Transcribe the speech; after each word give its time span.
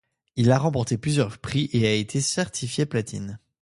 Il 0.35 0.49
a 0.49 0.57
remporté 0.57 0.97
plusieurs 0.97 1.37
prix 1.37 1.69
et 1.73 1.85
a 1.87 1.93
été 1.93 2.21
certifié 2.21 2.87
platine. 2.87 3.37